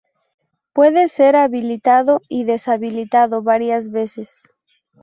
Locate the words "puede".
0.73-1.09